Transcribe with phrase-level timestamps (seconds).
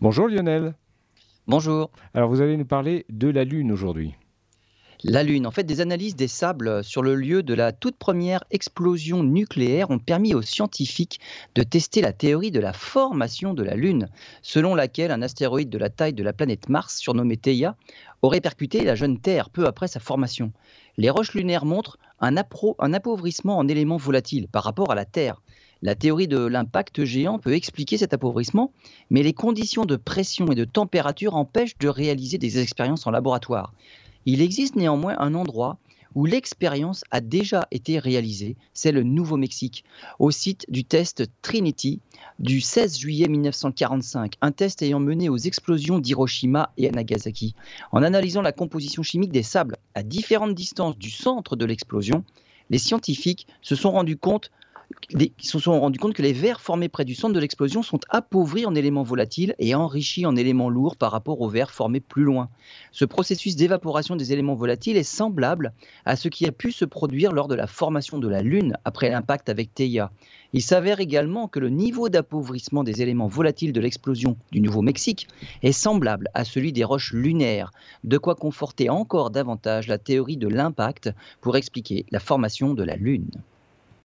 [0.00, 0.76] Bonjour Lionel.
[1.48, 1.90] Bonjour.
[2.14, 4.14] Alors vous allez nous parler de la Lune aujourd'hui.
[5.02, 8.44] La Lune, en fait, des analyses des sables sur le lieu de la toute première
[8.52, 11.18] explosion nucléaire ont permis aux scientifiques
[11.56, 14.08] de tester la théorie de la formation de la Lune,
[14.40, 17.74] selon laquelle un astéroïde de la taille de la planète Mars, surnommé Theia,
[18.22, 20.52] aurait percuté la jeune Terre peu après sa formation.
[20.96, 25.42] Les roches lunaires montrent un, un appauvrissement en éléments volatiles par rapport à la Terre.
[25.80, 28.72] La théorie de l'impact géant peut expliquer cet appauvrissement,
[29.10, 33.72] mais les conditions de pression et de température empêchent de réaliser des expériences en laboratoire.
[34.26, 35.78] Il existe néanmoins un endroit
[36.14, 39.84] où l'expérience a déjà été réalisée, c'est le Nouveau-Mexique,
[40.18, 42.00] au site du test Trinity
[42.40, 47.54] du 16 juillet 1945, un test ayant mené aux explosions d'Hiroshima et Nagasaki.
[47.92, 52.24] En analysant la composition chimique des sables à différentes distances du centre de l'explosion,
[52.70, 54.50] les scientifiques se sont rendus compte
[55.10, 58.00] ils se sont rendus compte que les verres formés près du centre de l'explosion sont
[58.08, 62.24] appauvris en éléments volatiles et enrichis en éléments lourds par rapport aux verres formés plus
[62.24, 62.48] loin.
[62.92, 65.72] Ce processus d'évaporation des éléments volatiles est semblable
[66.04, 69.10] à ce qui a pu se produire lors de la formation de la Lune après
[69.10, 70.10] l'impact avec Theia.
[70.52, 75.28] Il s'avère également que le niveau d'appauvrissement des éléments volatiles de l'explosion du Nouveau-Mexique
[75.62, 77.70] est semblable à celui des roches lunaires,
[78.04, 81.10] de quoi conforter encore davantage la théorie de l'impact
[81.42, 83.30] pour expliquer la formation de la Lune.